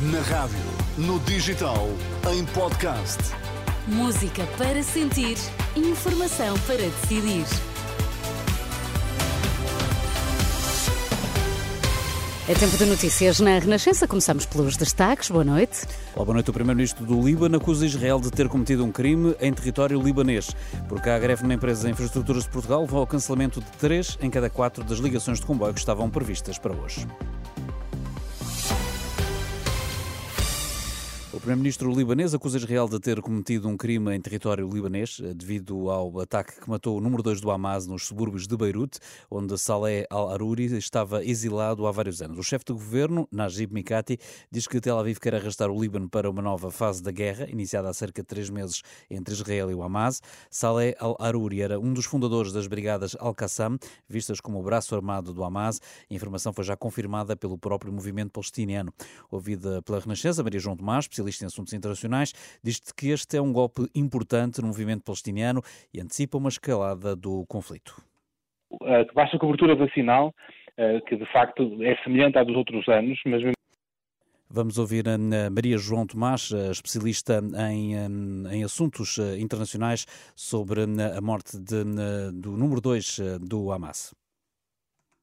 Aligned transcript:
Na 0.00 0.20
rádio, 0.20 0.56
no 0.96 1.18
digital, 1.18 1.88
em 2.32 2.44
podcast. 2.44 3.18
Música 3.88 4.46
para 4.56 4.80
sentir, 4.80 5.36
informação 5.74 6.56
para 6.60 6.76
decidir. 6.76 7.44
É 12.48 12.54
tempo 12.54 12.76
de 12.76 12.84
notícias 12.86 13.40
na 13.40 13.58
Renascença. 13.58 14.06
Começamos 14.06 14.46
pelos 14.46 14.76
destaques. 14.76 15.32
Boa 15.32 15.42
noite. 15.42 15.84
Olá, 16.14 16.24
boa 16.24 16.34
noite. 16.34 16.50
O 16.50 16.52
primeiro-ministro 16.52 17.04
do 17.04 17.20
Líbano 17.20 17.56
acusa 17.56 17.84
Israel 17.84 18.20
de 18.20 18.30
ter 18.30 18.48
cometido 18.48 18.84
um 18.84 18.92
crime 18.92 19.34
em 19.40 19.52
território 19.52 20.00
libanês. 20.00 20.54
Porque 20.88 21.10
a 21.10 21.18
greve 21.18 21.44
na 21.44 21.54
empresa 21.54 21.86
de 21.86 21.92
infraestruturas 21.92 22.44
de 22.44 22.50
Portugal 22.50 22.82
levou 22.82 23.00
ao 23.00 23.06
cancelamento 23.06 23.60
de 23.60 23.70
três 23.72 24.16
em 24.22 24.30
cada 24.30 24.48
quatro 24.48 24.84
das 24.84 25.00
ligações 25.00 25.40
de 25.40 25.46
comboio 25.46 25.74
que 25.74 25.80
estavam 25.80 26.08
previstas 26.08 26.56
para 26.56 26.72
hoje. 26.72 27.04
O 31.38 31.40
primeiro-ministro 31.40 31.94
libanês 31.94 32.34
acusa 32.34 32.58
Israel 32.58 32.88
de 32.88 32.98
ter 32.98 33.22
cometido 33.22 33.68
um 33.68 33.76
crime 33.76 34.12
em 34.12 34.20
território 34.20 34.68
libanês 34.68 35.20
eh, 35.22 35.32
devido 35.32 35.88
ao 35.88 36.18
ataque 36.18 36.60
que 36.60 36.68
matou 36.68 36.98
o 36.98 37.00
número 37.00 37.22
2 37.22 37.40
do 37.40 37.52
Hamas 37.52 37.86
nos 37.86 38.08
subúrbios 38.08 38.48
de 38.48 38.56
Beirute, 38.56 38.98
onde 39.30 39.56
Saleh 39.56 40.04
al-Aruri 40.10 40.76
estava 40.76 41.24
exilado 41.24 41.86
há 41.86 41.92
vários 41.92 42.20
anos. 42.20 42.38
O 42.38 42.42
chefe 42.42 42.64
do 42.64 42.74
governo, 42.74 43.28
Najib 43.30 43.72
Mikati, 43.72 44.18
diz 44.50 44.66
que 44.66 44.80
Tel 44.80 44.98
Aviv 44.98 45.20
quer 45.20 45.36
arrastar 45.36 45.70
o 45.70 45.80
Líbano 45.80 46.10
para 46.10 46.28
uma 46.28 46.42
nova 46.42 46.72
fase 46.72 47.00
da 47.04 47.12
guerra, 47.12 47.48
iniciada 47.48 47.88
há 47.88 47.94
cerca 47.94 48.20
de 48.20 48.26
três 48.26 48.50
meses 48.50 48.82
entre 49.08 49.32
Israel 49.32 49.70
e 49.70 49.74
o 49.74 49.82
Hamas. 49.84 50.20
Saleh 50.50 50.96
al-Aruri 50.98 51.62
era 51.62 51.78
um 51.78 51.92
dos 51.92 52.04
fundadores 52.04 52.52
das 52.52 52.66
brigadas 52.66 53.16
Al-Qassam, 53.16 53.78
vistas 54.08 54.40
como 54.40 54.58
o 54.58 54.62
braço 54.64 54.92
armado 54.92 55.32
do 55.32 55.44
Hamas. 55.44 55.80
A 56.10 56.12
informação 56.12 56.52
foi 56.52 56.64
já 56.64 56.76
confirmada 56.76 57.36
pelo 57.36 57.56
próprio 57.56 57.92
movimento 57.92 58.32
palestiniano. 58.32 58.92
Ouvida 59.30 59.80
pela 59.82 60.00
Renascença, 60.00 60.42
Maria 60.42 60.58
João 60.58 60.76
Tomás, 60.76 61.04
especialista 61.04 61.27
especialista 61.28 61.44
em 61.44 61.46
assuntos 61.46 61.72
internacionais, 61.72 62.32
diz 62.62 62.80
que 62.92 63.10
este 63.10 63.36
é 63.36 63.42
um 63.42 63.52
golpe 63.52 63.86
importante 63.94 64.60
no 64.60 64.68
movimento 64.68 65.04
palestiniano 65.04 65.62
e 65.92 66.00
antecipa 66.00 66.38
uma 66.38 66.48
escalada 66.48 67.14
do 67.14 67.44
conflito. 67.46 68.02
A 68.82 69.12
baixa 69.14 69.38
cobertura 69.38 69.74
vacinal, 69.74 70.34
eh, 70.76 71.00
que 71.02 71.16
de 71.16 71.26
facto 71.32 71.62
é 71.82 71.96
semelhante 72.02 72.38
à 72.38 72.44
dos 72.44 72.56
outros 72.56 72.86
anos, 72.88 73.18
mas 73.26 73.42
Vamos 74.50 74.78
ouvir 74.78 75.06
a 75.06 75.18
Maria 75.50 75.76
João 75.76 76.06
Tomás, 76.06 76.50
especialista 76.70 77.42
em, 77.70 77.94
em 78.50 78.64
assuntos 78.64 79.18
eh, 79.18 79.38
internacionais, 79.38 80.06
sobre 80.34 80.84
a 80.84 81.20
morte 81.20 81.58
de, 81.58 81.84
do 82.32 82.52
número 82.56 82.80
2 82.80 83.18
eh, 83.18 83.38
do 83.38 83.70
Hamas 83.70 84.14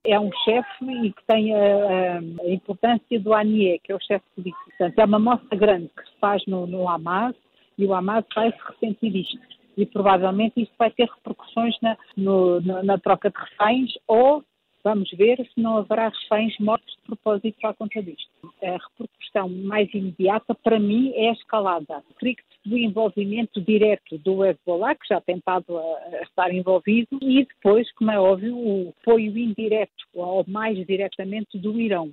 é 0.05 0.19
um 0.19 0.31
chefe 0.43 0.85
e 0.85 1.11
que 1.11 1.23
tem 1.27 1.53
a, 1.53 2.19
a, 2.19 2.49
importância 2.49 3.19
do 3.19 3.33
ANIE, 3.33 3.79
que 3.83 3.91
é 3.91 3.95
o 3.95 4.01
chefe 4.01 4.25
político. 4.35 4.65
Portanto, 4.65 4.99
é 4.99 5.05
uma 5.05 5.19
mostra 5.19 5.57
grande 5.57 5.89
que 5.89 6.03
se 6.03 6.19
faz 6.19 6.43
no, 6.47 6.65
no 6.67 6.87
Hamas 6.87 7.35
e 7.77 7.85
o 7.85 7.93
Hamas 7.93 8.25
vai 8.33 8.51
se 8.51 8.57
ressentir 8.69 9.11
disto. 9.11 9.39
E 9.77 9.85
provavelmente 9.85 10.61
isto 10.61 10.73
vai 10.77 10.89
ter 10.91 11.09
repercussões 11.09 11.75
na, 11.81 11.97
no, 12.15 12.61
na, 12.61 12.83
na 12.83 12.97
troca 12.97 13.29
de 13.29 13.37
reféns 13.37 13.91
ou 14.07 14.43
Vamos 14.85 15.09
ver 15.17 15.37
se 15.37 15.59
não 15.59 15.77
haverá 15.77 16.09
reféns 16.09 16.55
mortos 16.59 16.93
de 16.93 17.01
propósito 17.07 17.65
à 17.65 17.73
conta 17.73 18.03
disto. 18.03 18.29
A 18.61 18.77
repercussão 18.77 19.49
mais 19.49 19.91
imediata, 19.91 20.53
para 20.53 20.79
mim, 20.79 21.11
é 21.15 21.29
a 21.29 21.33
escalada. 21.33 22.03
Strict 22.11 22.45
do 22.65 22.77
envolvimento 22.77 23.61
direto 23.61 24.17
do 24.17 24.43
Hezbollah, 24.43 24.95
que 24.95 25.07
já 25.07 25.21
tem 25.21 25.37
estado 25.37 25.77
a, 25.77 26.23
estar 26.23 26.53
envolvido, 26.53 27.19
e 27.21 27.45
depois, 27.45 27.91
como 27.93 28.11
é 28.11 28.19
óbvio, 28.19 28.57
o 28.57 28.93
apoio 29.01 29.37
indireto, 29.37 29.91
ou 30.13 30.43
mais 30.47 30.77
diretamente, 30.85 31.57
do 31.59 31.79
Irão. 31.79 32.11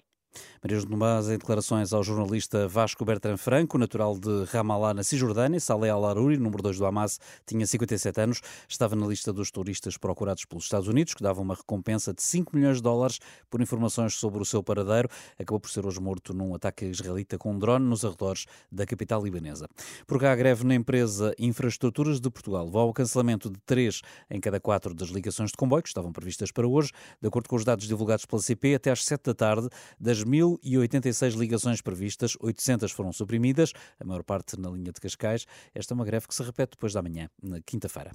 Maria 0.65 0.81
Tomás, 0.81 1.29
em 1.29 1.37
declarações 1.37 1.93
ao 1.93 2.05
jornalista 2.05 2.69
Vasco 2.69 3.05
Bertrand 3.05 3.37
Franco, 3.37 3.77
natural 3.77 4.17
de 4.17 4.45
Ramallah, 4.45 4.95
na 4.95 5.03
Cisjordânia, 5.03 5.59
Saleh 5.59 5.91
al-Aruri, 5.91 6.37
número 6.37 6.63
2 6.63 6.79
do 6.79 6.87
Hamas, 6.87 7.19
tinha 7.45 7.67
57 7.67 8.21
anos, 8.21 8.41
estava 8.69 8.95
na 8.95 9.05
lista 9.05 9.33
dos 9.33 9.51
turistas 9.51 9.97
procurados 9.99 10.45
pelos 10.45 10.63
Estados 10.63 10.87
Unidos, 10.87 11.15
que 11.15 11.23
davam 11.25 11.43
uma 11.43 11.57
recompensa 11.57 12.15
de 12.15 12.23
5 12.23 12.55
milhões 12.55 12.77
de 12.77 12.85
dólares 12.85 13.19
por 13.51 13.61
informações 13.61 14.15
sobre 14.15 14.41
o 14.41 14.45
seu 14.45 14.63
paradeiro. 14.63 15.09
Acabou 15.37 15.59
por 15.59 15.69
ser 15.69 15.85
hoje 15.85 16.01
morto 16.01 16.33
num 16.33 16.55
ataque 16.55 16.85
israelita 16.85 17.37
com 17.37 17.51
um 17.51 17.59
drone 17.59 17.85
nos 17.85 18.05
arredores 18.05 18.47
da 18.71 18.87
capital 18.87 19.21
libanesa. 19.21 19.67
Por 20.07 20.21
cá, 20.21 20.31
a 20.31 20.37
greve 20.37 20.65
na 20.65 20.77
empresa 20.77 21.35
Infraestruturas 21.41 22.21
de 22.21 22.31
Portugal 22.31 22.67
levou 22.67 22.83
ao 22.83 22.93
cancelamento 22.93 23.51
de 23.51 23.59
3 23.67 24.01
em 24.31 24.39
cada 24.39 24.61
4 24.61 24.95
das 24.95 25.09
ligações 25.09 25.51
de 25.51 25.57
comboio 25.57 25.83
que 25.83 25.89
estavam 25.89 26.13
previstas 26.13 26.53
para 26.53 26.69
hoje. 26.69 26.93
De 27.21 27.27
acordo 27.27 27.49
com 27.49 27.57
os 27.57 27.65
dados 27.65 27.89
divulgados 27.89 28.25
pela 28.27 28.41
CP, 28.41 28.77
até 28.77 28.93
às 28.93 29.05
7 29.05 29.25
da 29.25 29.35
tarde, 29.35 29.69
das 29.99 30.23
1.086 30.65 31.37
ligações 31.37 31.81
previstas, 31.81 32.37
800 32.41 32.91
foram 32.93 33.13
suprimidas, 33.13 33.73
a 33.99 34.05
maior 34.05 34.23
parte 34.23 34.59
na 34.59 34.71
linha 34.71 34.93
de 34.93 35.01
Cascais. 35.01 35.47
Esta 35.75 35.93
é 35.93 35.95
uma 35.95 36.05
greve 36.05 36.29
que 36.29 36.35
se 36.35 36.43
repete 36.43 36.73
depois 36.73 36.93
da 36.93 37.03
manhã, 37.03 37.29
na 37.43 37.61
quinta-feira. 37.61 38.13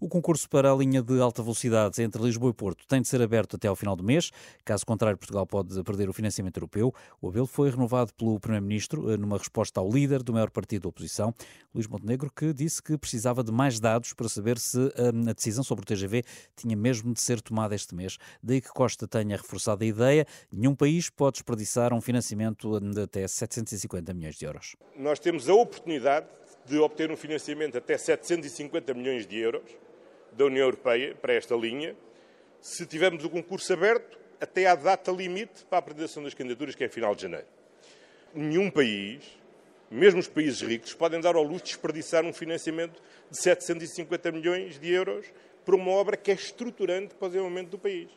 O 0.00 0.08
concurso 0.08 0.48
para 0.48 0.72
a 0.72 0.76
linha 0.76 1.02
de 1.02 1.20
alta 1.20 1.42
velocidade 1.42 2.02
entre 2.02 2.22
Lisboa 2.22 2.50
e 2.50 2.54
Porto 2.54 2.86
tem 2.86 3.00
de 3.00 3.08
ser 3.08 3.22
aberto 3.22 3.56
até 3.56 3.68
ao 3.68 3.76
final 3.76 3.96
do 3.96 4.04
mês. 4.04 4.30
Caso 4.64 4.84
contrário, 4.86 5.18
Portugal 5.18 5.46
pode 5.46 5.82
perder 5.82 6.08
o 6.08 6.12
financiamento 6.12 6.56
europeu. 6.56 6.94
O 7.20 7.28
apelo 7.28 7.46
foi 7.46 7.70
renovado 7.70 8.12
pelo 8.14 8.38
Primeiro-Ministro 8.38 9.10
eh, 9.10 9.16
numa 9.16 9.38
resposta 9.38 9.80
ao 9.80 9.90
líder 9.90 10.22
do 10.22 10.32
maior 10.32 10.50
partido 10.50 10.82
da 10.82 10.88
oposição, 10.88 11.34
Luís 11.74 11.86
Montenegro, 11.86 12.30
que 12.34 12.52
disse 12.52 12.82
que 12.82 12.96
precisava 12.96 13.42
de 13.42 13.52
mais 13.52 13.80
dados 13.80 14.12
para 14.12 14.28
saber 14.28 14.58
se 14.58 14.78
eh, 14.96 15.30
a 15.30 15.32
decisão 15.32 15.64
sobre 15.64 15.82
o 15.82 15.86
TGV 15.86 16.22
tinha 16.56 16.76
mesmo 16.76 17.12
de 17.12 17.20
ser 17.20 17.40
tomada 17.40 17.74
este 17.74 17.94
mês. 17.94 18.18
Daí 18.42 18.60
que 18.60 18.68
Costa 18.68 19.06
tenha 19.06 19.36
reforçado 19.36 19.84
a 19.84 19.86
ideia. 19.86 20.26
Nenhum 20.52 20.74
país 20.74 21.10
pode 21.10 21.34
desperdiçar 21.34 21.79
um 21.92 22.00
financiamento 22.00 22.78
de 22.80 23.02
até 23.02 23.26
750 23.26 24.12
milhões 24.12 24.36
de 24.36 24.44
euros. 24.44 24.76
Nós 24.96 25.18
temos 25.18 25.48
a 25.48 25.54
oportunidade 25.54 26.26
de 26.66 26.78
obter 26.78 27.10
um 27.10 27.16
financiamento 27.16 27.78
até 27.78 27.96
750 27.96 28.94
milhões 28.94 29.26
de 29.26 29.38
euros 29.38 29.70
da 30.32 30.44
União 30.44 30.64
Europeia 30.64 31.14
para 31.14 31.32
esta 31.32 31.54
linha, 31.54 31.96
se 32.60 32.86
tivermos 32.86 33.24
o 33.24 33.30
concurso 33.30 33.72
aberto 33.72 34.18
até 34.40 34.66
à 34.66 34.74
data 34.74 35.10
limite 35.10 35.64
para 35.64 35.78
a 35.78 35.80
apresentação 35.80 36.22
das 36.22 36.34
candidaturas, 36.34 36.74
que 36.74 36.84
é 36.84 36.88
final 36.88 37.14
de 37.14 37.22
janeiro. 37.22 37.46
Nenhum 38.34 38.70
país, 38.70 39.24
mesmo 39.90 40.20
os 40.20 40.28
países 40.28 40.60
ricos, 40.60 40.94
podem 40.94 41.20
dar 41.20 41.34
ao 41.34 41.42
luxo 41.42 41.64
de 41.64 41.70
desperdiçar 41.72 42.24
um 42.24 42.32
financiamento 42.32 43.02
de 43.30 43.36
750 43.38 44.30
milhões 44.30 44.78
de 44.78 44.92
euros 44.92 45.26
para 45.64 45.74
uma 45.74 45.90
obra 45.90 46.16
que 46.16 46.30
é 46.30 46.34
estruturante 46.34 47.14
para 47.14 47.26
o 47.26 47.28
desenvolvimento 47.28 47.70
do 47.70 47.78
país. 47.78 48.08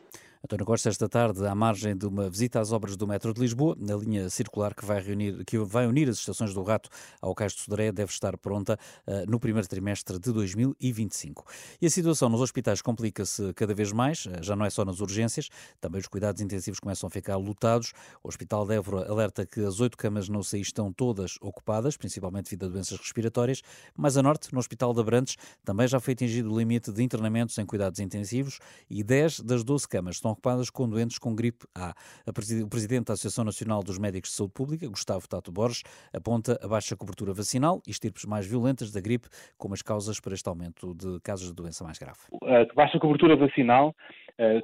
António 0.44 0.66
Costa, 0.66 0.90
esta 0.90 1.08
tarde, 1.08 1.46
à 1.46 1.54
margem 1.54 1.96
de 1.96 2.04
uma 2.06 2.28
visita 2.28 2.60
às 2.60 2.70
obras 2.70 2.98
do 2.98 3.06
metro 3.06 3.32
de 3.32 3.40
Lisboa, 3.40 3.74
na 3.80 3.96
linha 3.96 4.28
circular 4.28 4.74
que 4.74 4.84
vai, 4.84 5.00
reunir, 5.00 5.42
que 5.46 5.56
vai 5.56 5.86
unir 5.86 6.06
as 6.06 6.18
estações 6.18 6.52
do 6.52 6.62
Rato 6.62 6.90
ao 7.18 7.34
Cais 7.34 7.54
de 7.54 7.62
Sodré, 7.62 7.90
deve 7.90 8.12
estar 8.12 8.36
pronta 8.36 8.78
uh, 9.06 9.24
no 9.26 9.40
primeiro 9.40 9.66
trimestre 9.66 10.18
de 10.18 10.30
2025. 10.30 11.46
E 11.80 11.86
a 11.86 11.90
situação 11.90 12.28
nos 12.28 12.42
hospitais 12.42 12.82
complica-se 12.82 13.54
cada 13.54 13.72
vez 13.72 13.90
mais, 13.90 14.26
uh, 14.26 14.42
já 14.42 14.54
não 14.54 14.66
é 14.66 14.68
só 14.68 14.84
nas 14.84 15.00
urgências, 15.00 15.48
também 15.80 15.98
os 15.98 16.06
cuidados 16.06 16.42
intensivos 16.42 16.78
começam 16.78 17.06
a 17.06 17.10
ficar 17.10 17.36
lotados. 17.36 17.94
O 18.22 18.28
Hospital 18.28 18.66
de 18.66 18.74
Évora 18.74 19.10
alerta 19.10 19.46
que 19.46 19.64
as 19.64 19.80
oito 19.80 19.96
camas 19.96 20.28
no 20.28 20.40
UCI 20.40 20.60
estão 20.60 20.92
todas 20.92 21.38
ocupadas, 21.40 21.96
principalmente 21.96 22.50
devido 22.50 22.66
a 22.66 22.68
doenças 22.68 22.98
respiratórias. 22.98 23.62
Mais 23.96 24.18
a 24.18 24.22
norte, 24.22 24.52
no 24.52 24.58
Hospital 24.58 24.92
de 24.92 25.00
Abrantes, 25.00 25.36
também 25.64 25.88
já 25.88 25.98
foi 25.98 26.12
atingido 26.12 26.52
o 26.52 26.58
limite 26.58 26.92
de 26.92 27.02
internamentos 27.02 27.56
em 27.56 27.64
cuidados 27.64 27.98
intensivos 27.98 28.58
e 28.90 29.02
10 29.02 29.40
das 29.40 29.64
12 29.64 29.88
camas 29.88 30.16
estão 30.16 30.33
ocupadas 30.34 30.68
com 30.68 30.88
doentes 30.88 31.18
com 31.18 31.34
gripe 31.34 31.66
A. 31.74 31.94
O 32.26 32.68
presidente 32.68 33.06
da 33.06 33.14
Associação 33.14 33.44
Nacional 33.44 33.82
dos 33.82 33.98
Médicos 33.98 34.30
de 34.30 34.36
Saúde 34.36 34.52
Pública, 34.52 34.86
Gustavo 34.88 35.26
Tato 35.28 35.50
Borges, 35.50 35.82
aponta 36.12 36.58
a 36.62 36.68
baixa 36.68 36.96
cobertura 36.96 37.32
vacinal 37.32 37.80
e 37.86 37.90
estirpes 37.90 38.24
mais 38.24 38.46
violentas 38.46 38.92
da 38.92 39.00
gripe 39.00 39.28
como 39.56 39.74
as 39.74 39.82
causas 39.82 40.20
para 40.20 40.34
este 40.34 40.48
aumento 40.48 40.94
de 40.94 41.18
casos 41.20 41.48
de 41.48 41.54
doença 41.54 41.82
mais 41.82 41.98
grave. 41.98 42.18
A 42.42 42.74
baixa 42.74 42.98
cobertura 42.98 43.36
vacinal 43.36 43.94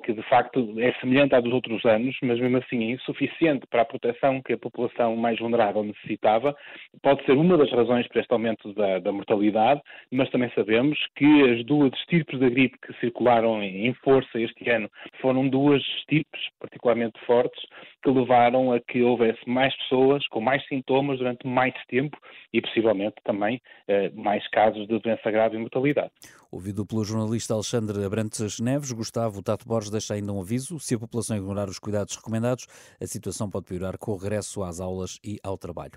que 0.02 0.12
de 0.12 0.22
facto 0.22 0.74
é 0.78 0.92
semelhante 0.94 1.34
à 1.34 1.40
dos 1.40 1.52
outros 1.52 1.84
anos, 1.84 2.16
mas 2.22 2.40
mesmo 2.40 2.56
assim 2.58 2.84
é 2.84 2.90
insuficiente 2.92 3.66
para 3.68 3.82
a 3.82 3.84
proteção 3.84 4.42
que 4.42 4.52
a 4.52 4.58
população 4.58 5.14
mais 5.16 5.38
vulnerável 5.38 5.84
necessitava, 5.84 6.56
pode 7.02 7.24
ser 7.24 7.32
uma 7.32 7.56
das 7.56 7.70
razões 7.70 8.06
para 8.08 8.20
este 8.20 8.32
aumento 8.32 8.72
da, 8.74 8.98
da 8.98 9.12
mortalidade, 9.12 9.80
mas 10.10 10.28
também 10.30 10.50
sabemos 10.54 10.98
que 11.14 11.50
as 11.50 11.64
duas 11.64 11.92
estirpes 11.94 12.38
da 12.40 12.48
gripe 12.48 12.78
que 12.78 12.92
circularam 13.00 13.62
em 13.62 13.94
força 13.94 14.40
este 14.40 14.68
ano 14.70 14.90
foram 15.20 15.48
duas 15.48 15.82
estirpes 15.98 16.40
particularmente 16.58 17.18
fortes 17.24 17.62
que 18.02 18.10
levaram 18.10 18.72
a 18.72 18.80
que 18.80 19.02
houvesse 19.02 19.48
mais 19.48 19.76
pessoas 19.78 20.26
com 20.28 20.40
mais 20.40 20.66
sintomas 20.66 21.18
durante 21.18 21.46
mais 21.46 21.74
tempo 21.88 22.16
e 22.52 22.60
possivelmente 22.60 23.16
também 23.24 23.60
eh, 23.86 24.10
mais 24.10 24.46
casos 24.48 24.86
de 24.86 24.98
doença 24.98 25.30
grave 25.30 25.56
e 25.56 25.58
mortalidade. 25.58 26.10
Ouvido 26.50 26.84
pelo 26.84 27.04
jornalista 27.04 27.54
Alexandre 27.54 28.04
Abrantes 28.04 28.58
Neves, 28.58 28.90
Gustavo 28.90 29.40
Tato 29.40 29.68
Borges 29.68 29.88
deixa 29.88 30.14
ainda 30.14 30.32
um 30.32 30.40
aviso. 30.40 30.80
Se 30.80 30.96
a 30.96 30.98
população 30.98 31.36
ignorar 31.36 31.68
os 31.68 31.78
cuidados 31.78 32.16
recomendados, 32.16 32.66
a 33.00 33.06
situação 33.06 33.48
pode 33.48 33.66
piorar 33.66 33.96
com 33.96 34.10
o 34.10 34.16
regresso 34.16 34.64
às 34.64 34.80
aulas 34.80 35.20
e 35.22 35.38
ao 35.44 35.56
trabalho. 35.56 35.92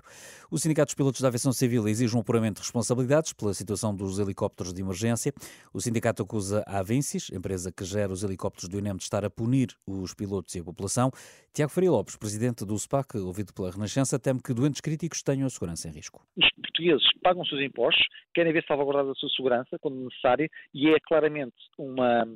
O 0.48 0.56
Sindicato 0.56 0.90
dos 0.90 0.94
Pilotos 0.94 1.20
da 1.20 1.26
Aviação 1.26 1.52
Civil 1.52 1.88
exige 1.88 2.16
um 2.16 2.20
apuramento 2.20 2.60
de 2.60 2.62
responsabilidades 2.62 3.32
pela 3.32 3.52
situação 3.52 3.94
dos 3.94 4.20
helicópteros 4.20 4.72
de 4.72 4.80
emergência. 4.80 5.32
O 5.72 5.80
sindicato 5.80 6.22
acusa 6.22 6.62
a 6.68 6.78
Avincis, 6.78 7.30
empresa 7.32 7.72
que 7.72 7.84
gera 7.84 8.12
os 8.12 8.22
helicópteros 8.22 8.68
do 8.68 8.78
INEM, 8.78 8.96
de 8.96 9.02
estar 9.02 9.24
a 9.24 9.30
punir 9.30 9.70
os 9.84 10.14
pilotos 10.14 10.54
e 10.54 10.60
a 10.60 10.64
população. 10.64 11.10
Tiago 11.52 11.72
Faria 11.72 11.90
Lopes, 11.94 12.16
presidente 12.16 12.64
do 12.64 12.76
SPAC, 12.76 13.16
ouvido 13.18 13.52
pela 13.52 13.70
Renascença, 13.70 14.18
teme 14.18 14.40
que 14.42 14.52
doentes 14.52 14.80
críticos 14.80 15.22
tenham 15.22 15.46
a 15.46 15.50
segurança 15.50 15.86
em 15.86 15.92
risco. 15.92 16.26
Portugueses 16.74 17.06
pagam 17.22 17.42
os 17.42 17.48
seus 17.48 17.62
impostos, 17.62 18.04
querem 18.34 18.52
ver 18.52 18.64
salvaguardada 18.66 19.12
a 19.12 19.14
sua 19.14 19.28
segurança 19.30 19.78
quando 19.80 19.96
necessário 19.96 20.48
e 20.74 20.90
é 20.90 20.96
claramente 21.00 21.54
uma, 21.78 22.26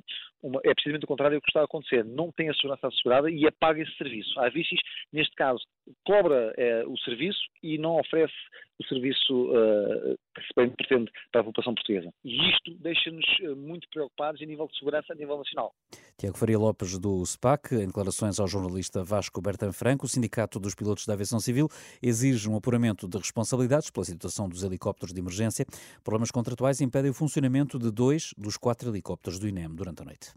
uma, 0.42 0.60
é 0.64 0.72
precisamente 0.72 1.04
o 1.04 1.08
contrário 1.08 1.36
do 1.36 1.42
que 1.42 1.50
está 1.50 1.60
a 1.60 1.64
acontecer. 1.64 2.04
Não 2.04 2.30
tem 2.30 2.48
a 2.48 2.54
segurança 2.54 2.86
assegurada 2.86 3.30
e 3.30 3.46
apaga 3.46 3.82
esse 3.82 3.96
serviço. 3.96 4.38
A 4.40 4.48
Vicis, 4.48 4.80
neste 5.12 5.34
caso, 5.34 5.60
cobra 6.06 6.54
eh, 6.56 6.84
o 6.86 6.96
serviço 6.98 7.40
e 7.62 7.76
não 7.78 7.98
oferece 7.98 8.34
o 8.78 8.84
serviço 8.86 9.50
uh, 9.50 10.16
que 10.34 10.40
se 10.40 10.54
bem 10.56 10.70
pretende 10.70 11.10
para 11.32 11.40
a 11.40 11.44
população 11.44 11.74
portuguesa. 11.74 12.12
E 12.24 12.50
isto 12.50 12.74
deixa-nos 12.78 13.24
uh, 13.40 13.56
muito 13.56 13.88
preocupados 13.90 14.40
a 14.40 14.44
nível 14.44 14.68
de 14.68 14.78
segurança 14.78 15.12
a 15.12 15.16
nível 15.16 15.36
nacional. 15.36 15.74
Tiago 16.16 16.38
Faria 16.38 16.58
Lopes, 16.58 16.96
do 16.98 17.24
SPAC, 17.26 17.74
em 17.74 17.86
declarações 17.86 18.38
ao 18.38 18.46
jornalista 18.46 19.02
Vasco 19.02 19.40
Bertan 19.40 19.72
Franco, 19.72 20.06
o 20.06 20.08
Sindicato 20.08 20.60
dos 20.60 20.74
Pilotos 20.74 21.06
da 21.06 21.14
Aviação 21.14 21.40
Civil 21.40 21.68
exige 22.00 22.48
um 22.48 22.56
apuramento 22.56 23.08
de 23.08 23.18
responsabilidades 23.18 23.90
pela 23.90 24.04
situação 24.04 24.27
dos 24.48 24.62
helicópteros 24.62 25.12
de 25.12 25.20
emergência. 25.20 25.66
Problemas 26.02 26.30
contratuais 26.30 26.80
impedem 26.80 27.10
o 27.10 27.14
funcionamento 27.14 27.78
de 27.78 27.90
dois 27.90 28.34
dos 28.36 28.56
quatro 28.56 28.90
helicópteros 28.90 29.38
do 29.38 29.48
INEM 29.48 29.68
durante 29.74 30.02
a 30.02 30.04
noite. 30.04 30.32